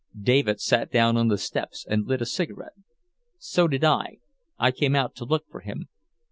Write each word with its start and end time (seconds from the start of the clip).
David 0.19 0.59
sat 0.59 0.91
down 0.91 1.15
on 1.15 1.27
the 1.27 1.37
steps 1.37 1.85
and 1.87 2.07
lit 2.07 2.23
a 2.23 2.25
cigarette. 2.25 2.73
"So 3.37 3.67
did 3.67 3.83
I. 3.83 4.17
I 4.57 4.71
came 4.71 4.95
out 4.95 5.13
to 5.17 5.25
look 5.25 5.45
for 5.47 5.59
him." 5.59 5.89